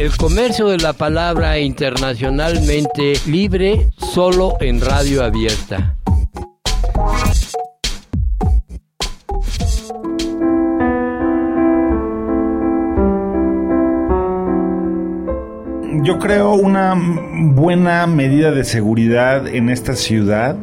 El 0.00 0.16
comercio 0.16 0.68
de 0.68 0.78
la 0.78 0.94
palabra 0.94 1.58
internacionalmente 1.58 3.12
libre 3.26 3.90
solo 3.98 4.56
en 4.58 4.80
radio 4.80 5.22
abierta. 5.22 5.94
Yo 16.02 16.18
creo 16.18 16.54
una 16.54 16.94
buena 17.52 18.06
medida 18.06 18.52
de 18.52 18.64
seguridad 18.64 19.46
en 19.48 19.68
esta 19.68 19.96
ciudad, 19.96 20.56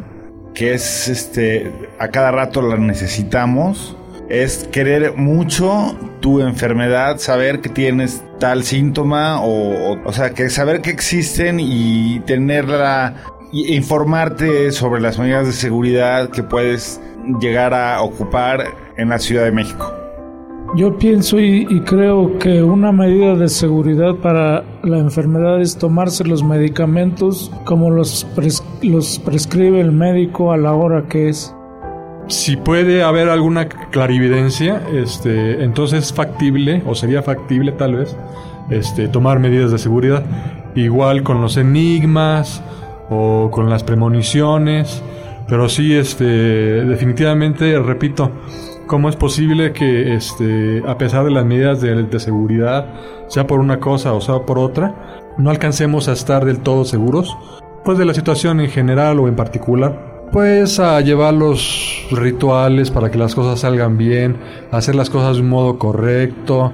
que 0.56 0.74
es 0.74 1.10
este, 1.10 1.72
a 2.00 2.08
cada 2.08 2.32
rato 2.32 2.64
la 2.64 2.78
necesitamos, 2.78 3.96
es 4.30 4.68
querer 4.72 5.16
mucho 5.16 5.96
tu 6.20 6.42
enfermedad, 6.42 7.18
saber 7.18 7.62
que 7.62 7.70
tienes 7.70 8.24
tal 8.40 8.64
síntoma 8.64 9.42
o, 9.42 9.98
o, 10.04 10.14
sea, 10.14 10.32
que 10.32 10.50
saber 10.50 10.82
que 10.82 10.90
existen 10.90 11.60
y 11.60 12.20
tenerla, 12.22 13.16
informarte 13.52 14.72
sobre 14.72 15.02
las 15.02 15.18
medidas 15.18 15.48
de 15.48 15.54
seguridad 15.54 16.30
que 16.30 16.44
puedes 16.44 17.00
llegar 17.40 17.74
a 17.74 18.02
ocupar 18.02 18.66
en 18.98 19.10
la 19.10 19.20
Ciudad 19.20 19.44
de 19.44 19.52
México. 19.52 19.94
Yo 20.76 20.98
pienso 20.98 21.40
y, 21.40 21.66
creo 21.86 22.38
que 22.40 22.62
una 22.62 22.92
medida 22.92 23.36
de 23.36 23.48
seguridad 23.48 24.16
para 24.16 24.66
la 24.84 25.00
enfermedad 25.00 25.62
es 25.62 25.78
tomarse 25.78 26.26
los 26.26 26.44
medicamentos 26.44 27.52
como 27.64 27.90
los, 27.90 28.28
los 28.82 29.20
prescribe 29.20 29.80
el 29.80 29.94
médico 29.94 30.52
a 30.52 30.58
la 30.58 30.74
hora 30.74 31.06
que 31.08 31.30
es. 31.30 31.56
Si 32.28 32.58
puede 32.58 33.04
haber 33.04 33.30
alguna 33.30 33.68
clarividencia, 33.68 34.82
este, 34.94 35.64
entonces 35.64 36.06
es 36.06 36.14
factible, 36.14 36.84
o 36.86 36.96
sería 36.96 37.24
factible 37.24 37.72
tal 37.72 37.96
vez, 37.96 38.16
este, 38.70 39.08
tomar 39.08 39.40
medidas 39.40 39.72
de 39.72 39.78
seguridad. 39.78 40.24
Igual 40.76 41.24
con 41.24 41.42
los 41.42 41.58
enigmas 41.58 42.62
o 43.10 43.50
con 43.52 43.70
las 43.70 43.84
premoniciones. 43.84 45.02
Pero 45.48 45.70
sí, 45.70 45.96
este, 45.96 46.26
definitivamente, 46.26 47.80
repito, 47.80 48.32
¿Cómo 48.88 49.10
es 49.10 49.18
posible 49.18 49.74
que, 49.74 50.16
este, 50.16 50.82
a 50.88 50.98
pesar 50.98 51.26
de 51.26 51.32
las 51.32 51.44
medidas 51.46 51.82
de, 51.82 52.20
seguridad, 52.22 52.86
sea 53.28 53.46
por 53.46 53.60
una 53.60 53.82
cosa 53.82 54.14
o 54.14 54.22
sea 54.22 54.46
por 54.46 54.58
otra, 54.58 55.36
no 55.38 55.50
alcancemos 55.50 56.08
a 56.08 56.14
estar 56.14 56.46
del 56.46 56.60
todo 56.60 56.86
seguros? 56.86 57.38
Pues 57.84 57.98
de 57.98 58.06
la 58.06 58.14
situación 58.14 58.62
en 58.62 58.70
general 58.70 59.20
o 59.20 59.28
en 59.28 59.36
particular. 59.36 60.07
Pues 60.32 60.80
a 60.80 61.00
llevar 61.02 61.34
los 61.34 62.06
rituales 62.12 62.92
para 62.92 63.10
que 63.10 63.18
las 63.18 63.34
cosas 63.34 63.62
salgan 63.62 63.98
bien, 63.98 64.38
hacer 64.72 64.96
las 64.96 65.10
cosas 65.10 65.38
de 65.38 65.42
un 65.42 65.50
modo 65.50 65.80
correcto, 65.80 66.74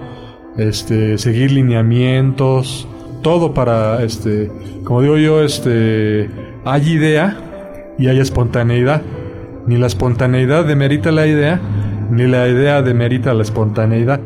este, 0.57 1.17
seguir 1.17 1.51
lineamientos, 1.51 2.87
todo 3.21 3.53
para, 3.53 4.03
este, 4.03 4.51
como 4.83 5.01
digo 5.01 5.17
yo, 5.17 5.43
este, 5.43 6.29
hay 6.65 6.89
idea 6.89 7.93
y 7.97 8.07
hay 8.07 8.19
espontaneidad. 8.19 9.01
Ni 9.65 9.77
la 9.77 9.87
espontaneidad 9.87 10.65
demerita 10.65 11.11
la 11.11 11.25
idea, 11.25 11.59
ni 12.11 12.27
la 12.27 12.47
idea 12.49 12.81
demerita 12.81 13.33
la 13.33 13.43
espontaneidad. 13.43 14.19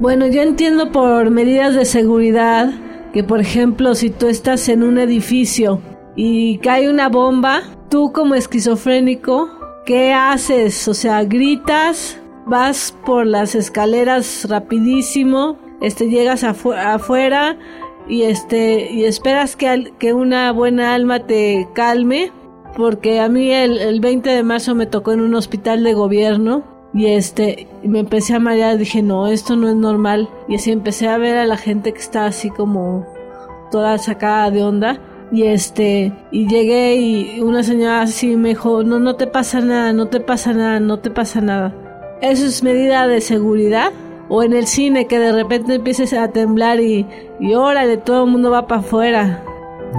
Bueno, 0.00 0.26
yo 0.26 0.42
entiendo 0.42 0.92
por 0.92 1.30
medidas 1.30 1.74
de 1.74 1.84
seguridad 1.84 2.70
que, 3.12 3.24
por 3.24 3.40
ejemplo, 3.40 3.94
si 3.94 4.10
tú 4.10 4.26
estás 4.28 4.68
en 4.68 4.82
un 4.82 4.98
edificio 4.98 5.80
y 6.16 6.58
cae 6.58 6.90
una 6.90 7.08
bomba, 7.08 7.62
tú 7.92 8.10
como 8.10 8.34
esquizofrénico, 8.34 9.50
¿qué 9.84 10.14
haces? 10.14 10.88
O 10.88 10.94
sea, 10.94 11.24
gritas, 11.24 12.18
vas 12.46 12.96
por 13.04 13.26
las 13.26 13.54
escaleras 13.54 14.48
rapidísimo, 14.48 15.58
este, 15.82 16.08
llegas 16.08 16.42
afuera 16.42 17.58
y 18.08 18.22
este 18.22 18.90
y 18.90 19.04
esperas 19.04 19.56
que, 19.56 19.92
que 19.98 20.14
una 20.14 20.52
buena 20.52 20.94
alma 20.94 21.26
te 21.26 21.68
calme 21.74 22.32
porque 22.78 23.20
a 23.20 23.28
mí 23.28 23.52
el, 23.52 23.76
el 23.76 24.00
20 24.00 24.30
de 24.30 24.42
marzo 24.42 24.74
me 24.74 24.86
tocó 24.86 25.12
en 25.12 25.20
un 25.20 25.34
hospital 25.34 25.84
de 25.84 25.92
gobierno 25.92 26.64
y 26.94 27.08
este, 27.08 27.68
me 27.82 27.98
empecé 28.00 28.34
a 28.34 28.38
marear, 28.38 28.78
dije, 28.78 29.02
no, 29.02 29.28
esto 29.28 29.54
no 29.54 29.68
es 29.68 29.76
normal. 29.76 30.30
Y 30.48 30.54
así 30.56 30.70
empecé 30.70 31.08
a 31.08 31.18
ver 31.18 31.36
a 31.36 31.46
la 31.46 31.56
gente 31.58 31.92
que 31.92 32.00
está 32.00 32.24
así 32.24 32.48
como 32.48 33.06
toda 33.70 33.98
sacada 33.98 34.50
de 34.50 34.62
onda. 34.62 35.00
Y 35.32 35.44
este, 35.44 36.12
y 36.30 36.46
llegué 36.46 36.96
y 36.96 37.40
una 37.40 37.62
señora 37.62 38.02
así 38.02 38.36
me 38.36 38.50
dijo, 38.50 38.84
no, 38.84 38.98
no 38.98 39.16
te 39.16 39.26
pasa 39.26 39.60
nada, 39.60 39.92
no 39.92 40.06
te 40.06 40.20
pasa 40.20 40.52
nada, 40.52 40.78
no 40.78 40.98
te 40.98 41.10
pasa 41.10 41.40
nada. 41.40 41.74
¿Eso 42.20 42.46
es 42.46 42.62
medida 42.62 43.06
de 43.06 43.20
seguridad? 43.20 43.92
O 44.28 44.42
en 44.42 44.52
el 44.52 44.66
cine 44.66 45.06
que 45.06 45.18
de 45.18 45.32
repente 45.32 45.74
empieces 45.74 46.12
a 46.12 46.28
temblar 46.28 46.80
y, 46.80 47.06
y 47.40 47.54
órale, 47.54 47.96
todo 47.96 48.24
el 48.24 48.30
mundo 48.30 48.50
va 48.50 48.66
para 48.66 48.82
afuera. 48.82 49.42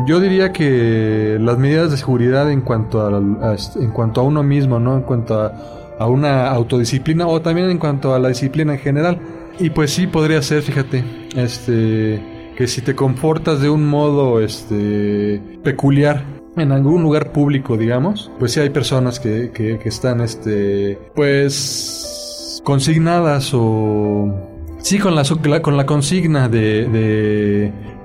Yo 0.08 0.20
diría 0.20 0.54
que 0.54 1.38
las 1.42 1.58
medidas 1.58 1.92
de 1.92 1.98
seguridad 1.98 2.50
en 2.52 2.62
cuanto 2.62 3.02
a, 3.02 3.56
en 3.76 3.92
cuanto 3.92 4.22
a 4.22 4.24
uno 4.24 4.44
mismo, 4.44 4.80
¿no? 4.80 4.96
En 4.96 5.04
cuanto 5.04 5.40
a 5.40 5.52
a 6.00 6.08
una 6.08 6.50
autodisciplina 6.50 7.28
o 7.28 7.42
también 7.42 7.70
en 7.70 7.78
cuanto 7.78 8.14
a 8.14 8.20
la 8.20 8.30
disciplina 8.30 8.74
en 8.74 8.80
general. 8.80 9.20
Y 9.60 9.70
pues 9.70 9.92
sí 9.92 10.08
podría 10.08 10.42
ser, 10.42 10.64
fíjate, 10.64 11.04
este 11.36 12.20
que 12.56 12.68
si 12.68 12.82
te 12.82 12.96
comportas 12.96 13.62
de 13.62 13.70
un 13.70 13.88
modo 13.88 14.40
este 14.40 15.42
peculiar 15.64 16.24
en 16.56 16.72
algún 16.72 17.02
lugar 17.02 17.32
público, 17.32 17.78
digamos, 17.78 18.32
pues 18.40 18.52
sí 18.52 18.60
hay 18.60 18.70
personas 18.70 19.20
que, 19.20 19.52
que, 19.52 19.80
están 19.88 20.22
este 20.22 21.00
pues 21.16 22.62
consignadas 22.64 23.52
o 23.54 24.34
sí 24.80 25.00
con 25.00 25.16
la 25.16 25.24
con 25.62 25.78
la 25.78 25.86
consigna 25.86 26.48
de 26.50 26.88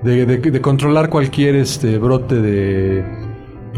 de, 0.03 0.27
de, 0.27 0.37
de 0.39 0.61
controlar 0.61 1.11
cualquier 1.11 1.57
este 1.57 1.99
brote 1.99 2.37
de 2.37 3.28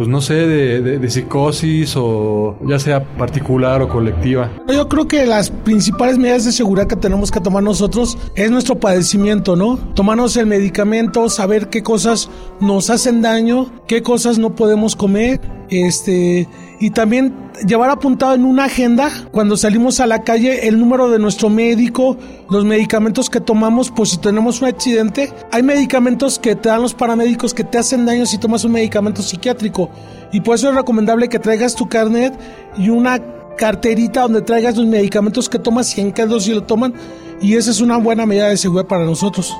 pues 0.00 0.08
no 0.08 0.22
sé, 0.22 0.32
de, 0.46 1.10
psicosis 1.10 1.92
o 1.94 2.56
ya 2.66 2.78
sea 2.78 3.04
particular 3.04 3.82
o 3.82 3.88
colectiva. 3.90 4.50
Yo 4.66 4.88
creo 4.88 5.06
que 5.06 5.26
las 5.26 5.50
principales 5.50 6.16
medidas 6.16 6.46
de 6.46 6.52
seguridad 6.52 6.86
que 6.86 6.96
tenemos 6.96 7.30
que 7.30 7.38
tomar 7.38 7.62
nosotros 7.62 8.16
es 8.34 8.50
nuestro 8.50 8.80
padecimiento, 8.80 9.56
¿no? 9.56 9.76
Tomarnos 9.94 10.38
el 10.38 10.46
medicamento, 10.46 11.28
saber 11.28 11.68
qué 11.68 11.82
cosas 11.82 12.30
nos 12.60 12.88
hacen 12.88 13.20
daño, 13.20 13.70
qué 13.86 14.00
cosas 14.00 14.38
no 14.38 14.54
podemos 14.54 14.96
comer, 14.96 15.38
este, 15.68 16.48
y 16.80 16.90
también 16.90 17.34
llevar 17.66 17.90
apuntado 17.90 18.34
en 18.34 18.46
una 18.46 18.64
agenda 18.64 19.10
cuando 19.30 19.58
salimos 19.58 20.00
a 20.00 20.06
la 20.06 20.22
calle 20.22 20.66
el 20.66 20.80
número 20.80 21.10
de 21.10 21.18
nuestro 21.18 21.50
médico, 21.50 22.16
los 22.48 22.64
medicamentos 22.64 23.28
que 23.28 23.38
tomamos, 23.38 23.90
pues 23.90 24.08
si 24.08 24.18
tenemos 24.18 24.62
un 24.62 24.68
accidente, 24.68 25.30
hay 25.52 25.62
medicamentos 25.62 26.38
que 26.38 26.56
te 26.56 26.70
dan 26.70 26.80
los 26.80 26.94
paramédicos 26.94 27.52
que 27.52 27.64
te 27.64 27.76
hacen 27.76 28.06
daño 28.06 28.24
si 28.24 28.38
tomas 28.38 28.64
un 28.64 28.72
medicamento 28.72 29.20
psiquiátrico 29.20 29.90
y 30.32 30.40
por 30.40 30.54
eso 30.54 30.70
es 30.70 30.74
recomendable 30.74 31.28
que 31.28 31.38
traigas 31.38 31.74
tu 31.74 31.86
carnet 31.86 32.32
y 32.78 32.88
una 32.88 33.20
carterita 33.58 34.22
donde 34.22 34.40
traigas 34.40 34.78
los 34.78 34.86
medicamentos 34.86 35.50
que 35.50 35.58
tomas 35.58 35.96
y 35.98 36.00
en 36.00 36.12
qué 36.12 36.24
dosis 36.24 36.54
lo 36.54 36.62
toman 36.62 36.94
y 37.42 37.56
esa 37.56 37.72
es 37.72 37.82
una 37.82 37.98
buena 37.98 38.24
medida 38.24 38.48
de 38.48 38.56
seguridad 38.56 38.86
para 38.86 39.04
nosotros. 39.04 39.54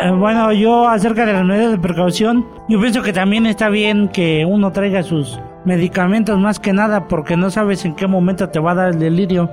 Eh, 0.00 0.10
bueno, 0.10 0.52
yo 0.52 0.88
acerca 0.88 1.24
de 1.24 1.34
las 1.34 1.44
medidas 1.44 1.70
de 1.70 1.78
precaución, 1.78 2.44
yo 2.68 2.80
pienso 2.80 3.00
que 3.02 3.12
también 3.12 3.46
está 3.46 3.68
bien 3.68 4.08
que 4.08 4.44
uno 4.44 4.72
traiga 4.72 5.04
sus 5.04 5.38
medicamentos 5.64 6.38
más 6.38 6.58
que 6.58 6.72
nada 6.72 7.08
porque 7.08 7.36
no 7.36 7.50
sabes 7.50 7.84
en 7.84 7.94
qué 7.94 8.06
momento 8.06 8.48
te 8.48 8.58
va 8.60 8.72
a 8.72 8.76
dar 8.76 8.88
el 8.90 8.98
delirio. 8.98 9.50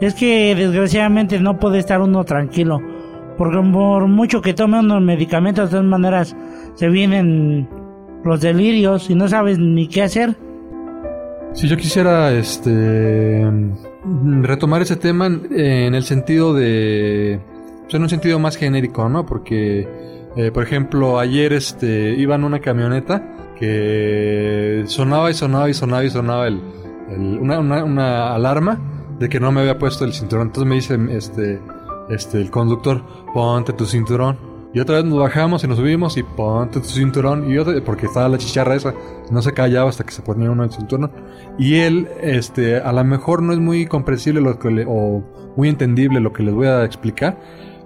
Es 0.00 0.14
que 0.14 0.54
desgraciadamente 0.54 1.38
no 1.38 1.58
puede 1.58 1.78
estar 1.78 2.00
uno 2.00 2.24
tranquilo, 2.24 2.80
porque 3.38 3.58
por 3.72 4.08
mucho 4.08 4.42
que 4.42 4.54
tome 4.54 4.80
unos 4.80 5.00
medicamentos 5.00 5.66
de 5.66 5.70
todas 5.70 5.86
maneras 5.86 6.36
se 6.74 6.88
vienen 6.88 7.68
los 8.24 8.40
delirios 8.40 9.10
y 9.10 9.14
no 9.14 9.28
sabes 9.28 9.58
ni 9.58 9.88
qué 9.88 10.02
hacer. 10.02 10.36
Si 11.52 11.68
yo 11.68 11.76
quisiera 11.76 12.32
este 12.32 13.46
retomar 14.40 14.82
ese 14.82 14.96
tema 14.96 15.26
en 15.26 15.94
el 15.94 16.02
sentido 16.02 16.54
de 16.54 17.40
pues, 17.82 17.94
en 17.94 18.02
un 18.02 18.08
sentido 18.08 18.38
más 18.38 18.56
genérico, 18.56 19.08
¿no? 19.08 19.26
Porque, 19.26 19.86
eh, 20.36 20.50
por 20.50 20.62
ejemplo, 20.62 21.18
ayer 21.18 21.52
este, 21.52 22.14
iba 22.14 22.34
en 22.34 22.44
una 22.44 22.60
camioneta 22.60 23.41
que 23.62 24.82
sonaba 24.86 25.30
y 25.30 25.34
sonaba 25.34 25.70
y 25.70 25.74
sonaba 25.74 26.02
y 26.02 26.10
sonaba 26.10 26.48
el, 26.48 26.60
una, 27.40 27.60
una, 27.60 28.34
alarma 28.34 28.80
de 29.20 29.28
que 29.28 29.38
no 29.38 29.52
me 29.52 29.60
había 29.60 29.78
puesto 29.78 30.04
el 30.04 30.12
cinturón. 30.12 30.48
Entonces 30.48 30.68
me 30.68 30.74
dice 30.74 30.98
este, 31.16 31.60
este, 32.08 32.40
el 32.40 32.50
conductor, 32.50 33.04
ponte 33.32 33.72
tu 33.72 33.86
cinturón. 33.86 34.36
Y 34.74 34.80
otra 34.80 34.96
vez 34.96 35.04
nos 35.04 35.20
bajamos 35.20 35.62
y 35.62 35.68
nos 35.68 35.78
subimos 35.78 36.16
y 36.16 36.24
ponte 36.24 36.80
tu 36.80 36.88
cinturón. 36.88 37.48
Y 37.52 37.56
otra, 37.56 37.74
porque 37.84 38.06
estaba 38.06 38.28
la 38.28 38.38
chicharra 38.38 38.74
esa, 38.74 38.94
no 39.30 39.40
se 39.42 39.52
callaba 39.52 39.90
hasta 39.90 40.02
que 40.02 40.10
se 40.10 40.22
ponía 40.22 40.50
uno 40.50 40.64
el 40.64 40.72
cinturón. 40.72 41.12
Y 41.56 41.76
él, 41.76 42.08
este, 42.20 42.78
a 42.78 42.92
lo 42.92 43.04
mejor 43.04 43.42
no 43.42 43.52
es 43.52 43.60
muy 43.60 43.86
comprensible 43.86 44.40
lo 44.40 44.58
que 44.58 44.72
le, 44.72 44.86
o 44.88 45.22
muy 45.56 45.68
entendible 45.68 46.18
lo 46.18 46.32
que 46.32 46.42
les 46.42 46.52
voy 46.52 46.66
a 46.66 46.84
explicar. 46.84 47.38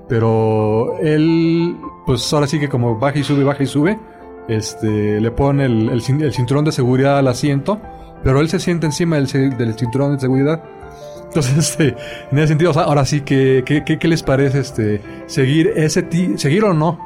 Pero 0.08 0.96
él, 1.02 1.76
pues 2.06 2.32
ahora 2.32 2.46
sí 2.46 2.58
que 2.58 2.70
como 2.70 2.98
baja 2.98 3.18
y 3.18 3.24
sube, 3.24 3.44
baja 3.44 3.62
y 3.62 3.66
sube, 3.66 3.98
este, 4.48 5.20
le 5.20 5.30
pone 5.30 5.64
el, 5.64 6.02
cinturón 6.02 6.64
de 6.64 6.72
seguridad 6.72 7.18
al 7.18 7.28
asiento, 7.28 7.80
pero 8.22 8.40
él 8.40 8.48
se 8.48 8.60
siente 8.60 8.86
encima 8.86 9.16
del, 9.16 9.28
cinturón 9.28 10.14
de 10.14 10.20
seguridad. 10.20 10.62
Entonces, 11.26 11.56
este, 11.58 11.96
en 12.30 12.38
ese 12.38 12.48
sentido, 12.48 12.72
ahora 12.78 13.04
sí 13.04 13.20
¿qué, 13.20 13.98
les 14.02 14.22
parece 14.22 14.60
este, 14.60 15.00
seguir 15.26 15.72
ese 15.76 16.06
seguir 16.36 16.64
o 16.64 16.72
no 16.72 16.98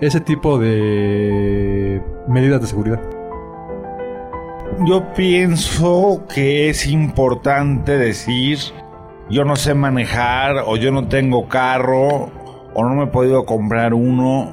ese 0.00 0.20
tipo 0.20 0.58
de 0.58 2.00
medidas 2.28 2.60
de 2.60 2.66
seguridad? 2.66 3.00
Yo 4.86 5.12
pienso 5.14 6.24
que 6.32 6.70
es 6.70 6.86
importante 6.86 7.96
decir, 7.96 8.58
yo 9.30 9.44
no 9.44 9.56
sé 9.56 9.74
manejar 9.74 10.56
o 10.66 10.76
yo 10.76 10.90
no 10.90 11.06
tengo 11.06 11.48
carro 11.48 12.30
o 12.74 12.84
no 12.84 12.94
me 12.94 13.04
he 13.04 13.06
podido 13.06 13.44
comprar 13.44 13.94
uno. 13.94 14.52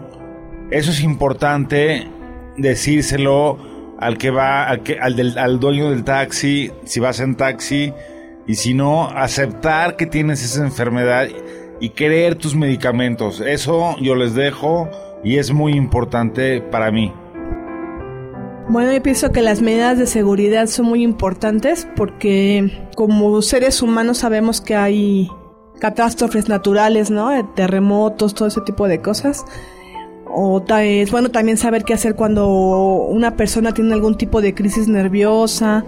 Eso 0.69 0.91
es 0.91 1.01
importante 1.01 2.07
decírselo 2.57 3.57
al 3.99 4.17
que 4.17 4.31
va, 4.31 4.67
al, 4.67 4.83
que, 4.83 4.97
del, 5.15 5.37
al 5.37 5.59
dueño 5.59 5.89
del 5.91 6.03
taxi, 6.03 6.71
si 6.85 6.99
vas 6.99 7.19
en 7.19 7.35
taxi, 7.35 7.93
y 8.47 8.55
si 8.55 8.73
no, 8.73 9.07
aceptar 9.07 9.95
que 9.95 10.05
tienes 10.05 10.43
esa 10.43 10.63
enfermedad 10.63 11.27
y 11.79 11.89
creer 11.89 12.35
tus 12.35 12.55
medicamentos. 12.55 13.39
Eso 13.39 13.95
yo 14.01 14.15
les 14.15 14.33
dejo 14.33 14.89
y 15.23 15.37
es 15.37 15.51
muy 15.51 15.73
importante 15.73 16.61
para 16.61 16.91
mí. 16.91 17.13
Bueno, 18.69 18.93
yo 18.93 19.03
pienso 19.03 19.31
que 19.31 19.41
las 19.41 19.61
medidas 19.61 19.97
de 19.97 20.07
seguridad 20.07 20.67
son 20.67 20.85
muy 20.85 21.03
importantes 21.03 21.87
porque 21.95 22.87
como 22.95 23.41
seres 23.41 23.81
humanos 23.81 24.19
sabemos 24.19 24.61
que 24.61 24.75
hay 24.75 25.29
catástrofes 25.79 26.47
naturales, 26.47 27.11
¿no? 27.11 27.53
Terremotos, 27.55 28.33
todo 28.33 28.47
ese 28.47 28.61
tipo 28.61 28.87
de 28.87 29.01
cosas. 29.01 29.43
O 30.33 30.63
es 30.79 31.11
bueno 31.11 31.29
también 31.29 31.57
saber 31.57 31.83
qué 31.83 31.93
hacer 31.93 32.15
cuando 32.15 32.47
una 32.47 33.35
persona 33.35 33.73
tiene 33.73 33.93
algún 33.93 34.17
tipo 34.17 34.41
de 34.41 34.53
crisis 34.53 34.87
nerviosa, 34.87 35.83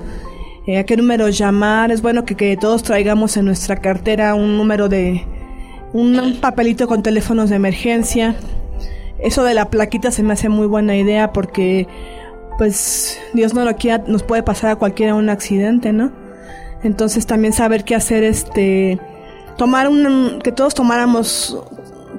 eh, 0.68 0.78
a 0.78 0.86
qué 0.86 0.98
número 0.98 1.30
llamar. 1.30 1.92
Es 1.92 2.02
bueno 2.02 2.26
que, 2.26 2.36
que 2.36 2.58
todos 2.58 2.84
traigamos 2.84 3.38
en 3.38 3.46
nuestra 3.46 3.78
cartera 3.78 4.36
un 4.36 4.58
número 4.58 4.90
de, 4.90 5.26
un 5.94 6.38
papelito 6.42 6.88
con 6.88 7.04
teléfonos 7.04 7.50
de 7.50 7.56
emergencia. 7.56 8.36
Eso 9.20 9.44
de 9.44 9.54
la 9.54 9.70
plaquita 9.70 10.12
se 10.12 10.24
me 10.24 10.34
hace 10.34 10.50
muy 10.50 10.68
buena 10.68 10.98
idea 10.98 11.32
porque 11.32 11.88
pues 12.58 13.20
Dios 13.34 13.54
no 13.54 13.64
lo 13.64 13.76
quiera, 13.76 14.04
nos 14.08 14.24
puede 14.24 14.44
pasar 14.44 14.72
a 14.72 14.76
cualquiera 14.76 15.16
un 15.16 15.30
accidente, 15.30 15.94
¿no? 15.94 16.12
Entonces 16.84 17.26
también 17.26 17.54
saber 17.54 17.84
qué 17.84 17.96
hacer, 17.96 18.24
este, 18.24 19.00
tomar 19.58 19.88
un, 19.88 20.40
que 20.44 20.52
todos 20.52 20.74
tomáramos, 20.74 21.58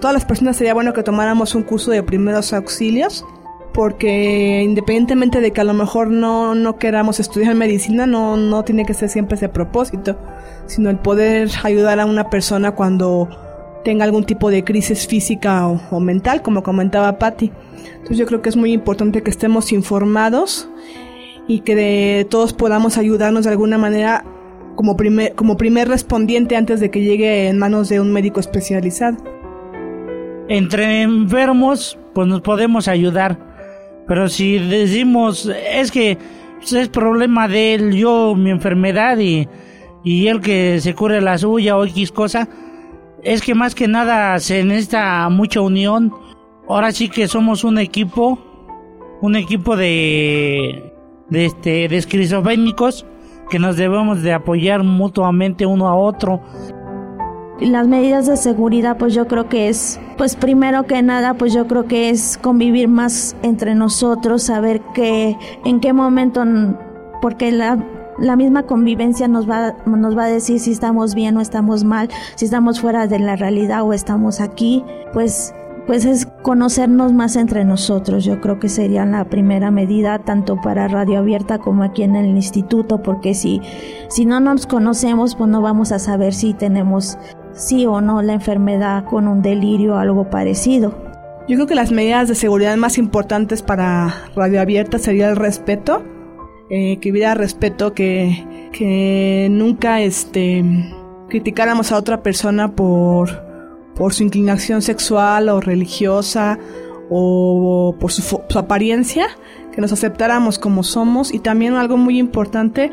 todas 0.05 0.13
las 0.13 0.27
personas 0.27 0.59
sería 0.59 0.75
bueno 0.75 0.93
que 0.93 1.03
tomáramos 1.03 1.55
un 1.55 1.63
curso 1.63 1.91
de 1.91 2.03
primeros 2.03 2.53
auxilios, 2.53 3.25
porque 3.73 4.61
independientemente 4.63 5.41
de 5.41 5.51
que 5.51 5.63
a 5.63 5.65
lo 5.65 5.73
mejor 5.73 6.11
no, 6.11 6.55
no 6.55 6.77
queramos 6.77 7.21
estudiar 7.21 7.55
medicina, 7.55 8.07
no, 8.07 8.37
no 8.37 8.65
tiene 8.65 8.85
que 8.85 8.93
ser 8.93 9.09
siempre 9.09 9.37
ese 9.37 9.49
propósito, 9.49 10.19
sino 10.67 10.91
el 10.91 10.99
poder 10.99 11.49
ayudar 11.63 12.01
a 12.01 12.05
una 12.05 12.29
persona 12.29 12.73
cuando 12.73 13.31
tenga 13.83 14.05
algún 14.05 14.25
tipo 14.25 14.51
de 14.51 14.63
crisis 14.63 15.07
física 15.07 15.67
o, 15.67 16.01
mental, 16.01 16.43
como 16.43 16.63
comentaba 16.63 17.19
Patti. 17.19 17.51
Entonces 17.95 18.19
yo 18.19 18.27
creo 18.27 18.43
que 18.43 18.51
es 18.51 18.57
muy 18.57 18.75
importante 18.75 19.23
que 19.23 19.31
estemos 19.31 19.73
informados 19.73 20.69
y 21.49 21.61
que 21.61 22.27
todos 22.29 22.53
podamos 22.53 22.99
ayudarnos 22.99 23.47
de 23.47 23.53
alguna 23.53 23.79
manera 23.79 24.23
como 24.77 24.99
primer, 24.99 25.35
como 25.35 25.57
primer 25.57 25.89
respondiente 25.89 26.57
antes 26.57 26.79
de 26.81 26.91
que 26.91 27.01
llegue 27.01 27.49
en 27.49 27.57
manos 27.57 27.89
de 27.89 28.01
un 28.01 28.13
médico 28.13 28.39
especializado. 28.39 29.17
Entre 30.49 31.03
enfermos, 31.03 31.99
pues 32.15 32.29
nos 32.29 32.41
podemos 32.43 32.89
ayudar. 32.89 33.39
Pero 34.07 34.29
si 34.29 34.59
decimos, 34.59 35.51
es 35.71 35.91
que 35.91 36.19
es 36.61 36.89
problema 36.89 37.49
de 37.49 37.75
él, 37.75 37.95
yo, 37.95 38.35
mi 38.35 38.51
enfermedad 38.51 39.19
y, 39.19 39.49
y 40.03 40.27
él 40.29 40.41
que 40.41 40.81
se 40.81 40.95
cure 40.95 41.21
la 41.21 41.39
suya 41.39 41.77
o 41.77 41.85
X 41.85 42.13
cosa, 42.13 42.49
es 43.23 43.41
que 43.41 43.55
más 43.55 43.75
que 43.75 43.89
nada 43.89 44.39
se 44.39 44.63
necesita 44.65 45.29
mucha 45.31 45.61
unión. 45.61 46.13
Ahora 46.69 46.93
sí 46.93 47.09
que 47.09 47.27
somos 47.29 47.65
un 47.65 47.79
equipo, 47.79 48.39
un 49.23 49.37
equipo 49.37 49.77
de, 49.77 50.93
de, 51.31 51.45
este, 51.47 51.89
de 51.89 51.97
que 53.51 53.59
nos 53.59 53.77
debemos 53.77 54.23
de 54.23 54.33
apoyar 54.33 54.83
mutuamente 54.83 55.67
uno 55.67 55.89
a 55.89 55.95
otro. 55.95 56.41
Las 57.61 57.87
medidas 57.87 58.27
de 58.27 58.37
seguridad, 58.37 58.97
pues 58.99 59.15
yo 59.15 59.29
creo 59.29 59.49
que 59.49 59.69
es, 59.69 60.01
pues 60.19 60.35
primero 60.35 60.85
que 60.85 61.01
nada, 61.03 61.35
pues 61.35 61.53
yo 61.53 61.69
creo 61.69 61.85
que 61.85 62.11
es 62.11 62.37
convivir 62.37 62.89
más 62.89 63.37
entre 63.43 63.77
nosotros, 63.77 64.43
saber 64.43 64.81
que 64.93 65.37
en 65.65 65.79
qué 65.79 65.93
momento, 65.93 66.45
porque 67.23 67.53
la, 67.53 67.79
la 68.19 68.35
misma 68.35 68.65
convivencia 68.65 69.29
nos 69.29 69.49
va, 69.49 69.77
nos 69.87 70.19
va 70.19 70.25
a 70.25 70.29
decir 70.29 70.59
si 70.59 70.73
estamos 70.73 71.15
bien 71.15 71.37
o 71.37 71.41
estamos 71.41 71.85
mal, 71.85 72.09
si 72.35 72.45
estamos 72.45 72.81
fuera 72.81 73.07
de 73.07 73.21
la 73.21 73.37
realidad 73.37 73.85
o 73.85 73.93
estamos 73.93 74.41
aquí, 74.41 74.85
pues 75.13 75.55
pues 75.87 76.07
es 76.07 76.27
conocernos 76.43 77.13
más 77.13 77.37
entre 77.37 77.65
nosotros. 77.65 78.25
Yo 78.25 78.41
creo 78.41 78.59
que 78.59 78.69
sería 78.69 79.05
la 79.05 79.27
primera 79.27 79.71
medida 79.71 80.19
tanto 80.19 80.57
para 80.61 80.89
Radio 80.89 81.19
Abierta 81.19 81.59
como 81.59 81.83
aquí 81.83 82.03
en 82.03 82.17
el 82.17 82.27
instituto, 82.27 83.03
porque 83.03 83.35
si, 83.35 83.61
si 84.09 84.25
no 84.25 84.41
nos 84.41 84.67
conocemos, 84.67 85.37
pues 85.37 85.51
no 85.51 85.61
vamos 85.61 85.93
a 85.93 85.99
saber 85.99 86.33
si 86.33 86.55
tenemos 86.55 87.19
sí 87.55 87.87
o 87.87 88.01
no 88.01 88.23
la 88.23 88.35
enfermedad 88.35 89.05
con 89.05 89.29
un 89.29 89.43
delirio 89.43 89.95
o 89.95 89.99
algo 89.99 90.31
parecido. 90.31 90.95
Yo 91.49 91.57
creo 91.57 91.67
que 91.67 91.75
las 91.75 91.93
medidas 91.93 92.29
de 92.29 92.35
seguridad 92.35 92.77
más 92.77 92.97
importantes 92.99 93.63
para 93.63 94.15
Radio 94.35 94.61
Abierta 94.61 94.99
sería 94.99 95.29
el 95.29 95.37
respeto 95.37 96.03
eh, 96.71 96.99
que 96.99 97.11
hubiera 97.11 97.35
respeto, 97.35 97.93
que, 97.93 98.71
que 98.73 99.49
nunca 99.51 100.01
este, 100.01 100.65
criticáramos 101.29 101.93
a 101.93 101.99
otra 101.99 102.23
persona 102.23 102.73
por, 102.73 103.45
por 103.95 104.15
su 104.15 104.23
inclinación 104.23 104.81
sexual 104.81 105.51
o 105.51 105.61
religiosa 105.61 106.59
o 107.11 107.95
por 108.01 108.13
su, 108.13 108.41
apariencia, 108.57 109.27
que 109.73 109.81
nos 109.83 109.93
aceptáramos 109.93 110.59
como 110.59 110.83
somos 110.83 111.35
y 111.35 111.39
también 111.39 111.75
algo 111.75 111.99
muy 111.99 112.19
importante, 112.19 112.91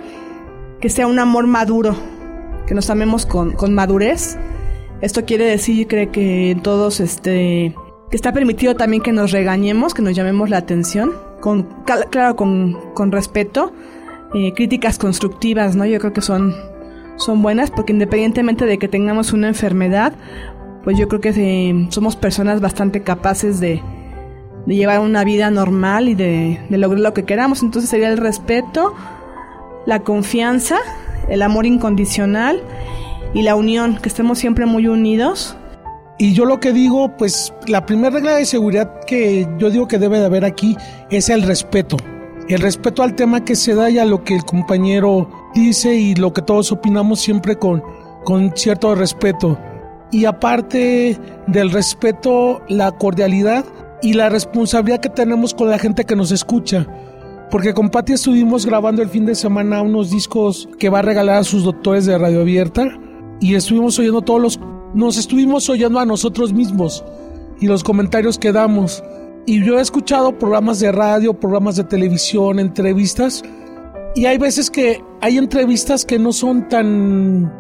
que 0.82 0.90
sea 0.90 1.08
un 1.08 1.20
amor 1.20 1.48
maduro, 1.48 1.96
que 2.68 2.74
nos 2.76 2.90
amemos 2.90 3.26
con, 3.26 3.52
con 3.52 3.74
madurez. 3.74 4.38
Esto 5.02 5.26
quiere 5.26 5.46
decir, 5.46 5.88
creo 5.88 6.12
que 6.12 6.58
todos, 6.62 7.00
este, 7.00 7.76
que 8.10 8.16
está 8.16 8.34
permitido 8.34 8.76
también 8.76 9.02
que 9.02 9.12
nos 9.12 9.32
regañemos, 9.32 9.94
que 9.94 10.02
nos 10.02 10.16
llamemos 10.16 10.50
la 10.50 10.58
atención 10.58 11.14
con, 11.42 11.64
claro, 12.12 12.36
con, 12.36 12.78
con 12.94 13.12
respeto, 13.12 13.74
eh, 14.34 14.54
críticas 14.54 14.98
constructivas, 14.98 15.76
¿no? 15.76 15.86
Yo 15.86 16.00
creo 16.00 16.14
que 16.14 16.22
son, 16.22 16.56
son 17.18 17.42
buenas 17.42 17.72
porque 17.72 17.92
independientemente 17.92 18.66
de 18.66 18.78
que 18.78 18.88
tengamos 18.88 19.34
una 19.34 19.50
enfermedad, 19.50 20.14
pues 20.84 20.98
yo 20.98 21.08
creo 21.08 21.20
que 21.20 21.34
eh, 21.36 21.88
somos 21.90 22.16
personas 22.16 22.62
bastante 22.62 23.02
capaces 23.02 23.60
de, 23.60 23.82
de, 24.66 24.76
llevar 24.76 25.00
una 25.00 25.24
vida 25.24 25.52
normal 25.52 26.08
y 26.08 26.16
de, 26.16 26.60
de 26.70 26.78
lograr 26.78 27.02
lo 27.02 27.14
que 27.14 27.24
queramos. 27.24 27.62
Entonces 27.62 27.90
sería 27.90 28.10
el 28.10 28.18
respeto, 28.18 28.94
la 29.86 30.02
confianza, 30.02 30.78
el 31.32 31.42
amor 31.42 31.66
incondicional 31.66 32.62
y 33.34 33.42
la 33.42 33.56
unión, 33.56 33.98
que 33.98 34.10
estemos 34.10 34.38
siempre 34.38 34.68
muy 34.68 34.88
unidos 34.88 35.58
y 36.22 36.34
yo 36.34 36.46
lo 36.46 36.60
que 36.60 36.72
digo, 36.72 37.18
pues 37.18 37.52
la 37.66 37.84
primera 37.88 38.12
regla 38.12 38.36
de 38.36 38.46
seguridad 38.46 39.00
que 39.08 39.48
yo 39.58 39.72
digo 39.72 39.88
que 39.88 39.98
debe 39.98 40.20
de 40.20 40.26
haber 40.26 40.46
aquí 40.46 40.78
es 41.10 41.30
el 41.30 41.42
respeto. 41.42 41.98
El 42.48 42.60
respeto 42.60 43.02
al 43.02 43.16
tema 43.16 43.44
que 43.44 43.56
se 43.56 43.74
da 43.74 43.90
y 43.90 43.98
a 43.98 44.06
lo 44.06 44.24
que 44.24 44.36
el 44.36 44.46
compañero 44.46 45.28
dice 45.56 45.96
y 45.96 46.14
lo 46.14 46.32
que 46.32 46.44
todos 46.44 46.72
opinamos 46.72 47.22
siempre 47.22 47.56
con, 47.56 47.82
con 48.24 48.56
cierto 48.56 48.94
respeto. 48.94 49.58
Y 50.12 50.26
aparte 50.26 51.18
del 51.48 51.72
respeto, 51.72 52.62
la 52.70 52.92
cordialidad 52.92 53.66
y 54.04 54.14
la 54.14 54.30
responsabilidad 54.30 55.00
que 55.00 55.10
tenemos 55.10 55.56
con 55.56 55.72
la 55.72 55.80
gente 55.80 56.06
que 56.06 56.16
nos 56.16 56.32
escucha. 56.32 56.86
Porque 57.52 57.74
con 57.74 57.90
Patti 57.90 58.14
estuvimos 58.14 58.66
grabando 58.66 59.02
el 59.02 59.10
fin 59.10 59.26
de 59.26 59.36
semana 59.36 59.82
unos 59.82 60.10
discos 60.10 60.70
que 60.80 60.90
va 60.90 61.00
a 61.00 61.04
regalar 61.04 61.36
a 61.36 61.44
sus 61.44 61.66
doctores 61.66 62.06
de 62.06 62.18
Radio 62.18 62.42
Abierta 62.42 62.88
y 63.42 63.56
estuvimos 63.56 64.00
oyendo 64.00 64.22
todos 64.22 64.42
los 64.42 64.60
nos 64.94 65.18
estuvimos 65.18 65.70
oyendo 65.70 66.00
a 66.00 66.06
nosotros 66.06 66.54
mismos 66.54 67.04
y 67.60 67.68
los 67.68 67.84
comentarios 67.84 68.38
que 68.38 68.52
damos. 68.52 69.04
Y 69.46 69.64
yo 69.64 69.80
he 69.80 69.82
escuchado 69.82 70.38
programas 70.38 70.80
de 70.80 70.92
radio, 70.92 71.34
programas 71.34 71.76
de 71.76 71.84
televisión, 71.84 72.60
entrevistas, 72.60 73.44
y 74.16 74.26
hay 74.26 74.38
veces 74.38 74.70
que 74.70 75.02
hay 75.22 75.38
entrevistas 75.38 76.06
que 76.06 76.20
no 76.20 76.34
son 76.34 76.68
tan 76.68 77.52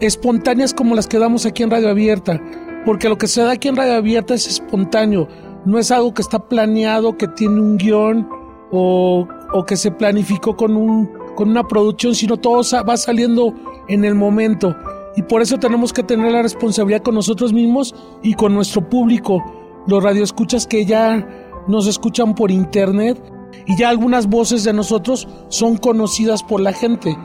espontáneas 0.00 0.74
como 0.74 0.94
las 0.94 1.06
que 1.06 1.18
damos 1.18 1.46
aquí 1.46 1.62
en 1.62 1.70
Radio 1.70 1.90
Abierta, 1.90 2.40
porque 2.84 3.08
lo 3.08 3.16
que 3.16 3.28
se 3.28 3.42
da 3.42 3.52
aquí 3.52 3.68
en 3.68 3.76
Radio 3.76 3.94
Abierta 3.94 4.34
es 4.34 4.46
espontáneo, 4.46 5.28
no 5.64 5.78
es 5.78 5.90
algo 5.90 6.12
que 6.12 6.22
está 6.22 6.48
planeado, 6.48 7.16
que 7.16 7.28
tiene 7.28 7.60
un 7.60 7.78
guion 7.78 8.28
o, 8.76 9.64
que 9.66 9.76
se 9.76 9.90
planificó 9.90 10.56
con, 10.56 10.76
un, 10.76 11.10
con 11.34 11.50
una 11.50 11.66
producción, 11.66 12.14
sino 12.14 12.36
todo 12.36 12.62
va 12.86 12.96
saliendo 12.96 13.54
en 13.88 14.04
el 14.04 14.14
momento 14.14 14.74
y 15.16 15.22
por 15.22 15.42
eso 15.42 15.58
tenemos 15.58 15.92
que 15.92 16.02
tener 16.02 16.32
la 16.32 16.42
responsabilidad 16.42 17.02
con 17.02 17.14
nosotros 17.14 17.52
mismos 17.52 17.94
y 18.22 18.34
con 18.34 18.54
nuestro 18.54 18.88
público, 18.88 19.42
los 19.86 20.02
radioescuchas 20.02 20.66
que 20.66 20.84
ya 20.84 21.26
nos 21.68 21.86
escuchan 21.86 22.34
por 22.34 22.50
internet 22.50 23.20
y 23.66 23.76
ya 23.76 23.88
algunas 23.88 24.28
voces 24.28 24.64
de 24.64 24.72
nosotros 24.72 25.28
son 25.48 25.76
conocidas 25.76 26.42
por 26.42 26.60
la 26.60 26.72
gente. 26.72 27.16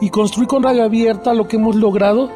Y 0.00 0.10
construir 0.10 0.48
con 0.48 0.62
radio 0.62 0.84
abierta 0.84 1.34
lo 1.34 1.46
que 1.46 1.56
hemos 1.56 1.76
logrado 1.76 2.30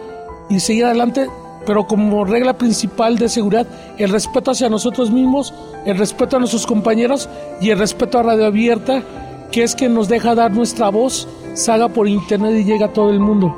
y 0.49 0.61
seguir 0.61 0.85
adelante 0.85 1.29
pero 1.67 1.87
como 1.87 2.25
regla 2.25 2.57
principal 2.57 3.19
de 3.19 3.29
seguridad, 3.29 3.67
el 3.99 4.11
respeto 4.11 4.51
hacia 4.51 4.69
nosotros 4.69 5.11
mismos, 5.11 5.53
el 5.85 5.99
respeto 5.99 6.37
a 6.37 6.39
nuestros 6.39 6.67
compañeros 6.67 7.29
y 7.61 7.71
el 7.71 7.79
respeto 7.79 8.19
a 8.19 8.23
Radio 8.23 8.47
Abierta, 8.47 9.03
que 9.51 9.63
es 9.63 9.75
que 9.75 9.89
nos 9.89 10.09
deja 10.09 10.35
dar 10.35 10.51
nuestra 10.51 10.89
voz, 10.91 11.29
salga 11.55 11.89
por 11.89 12.09
internet 12.09 12.55
y 12.55 12.65
llega 12.65 12.87
a 12.87 12.93
todo 12.93 13.11
el 13.11 13.21
mundo. 13.21 13.55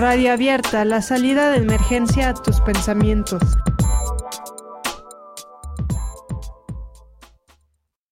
Radio 0.00 0.32
Abierta, 0.32 0.86
la 0.86 1.02
salida 1.02 1.50
de 1.50 1.58
emergencia 1.58 2.30
a 2.30 2.34
tus 2.34 2.58
pensamientos. 2.62 3.42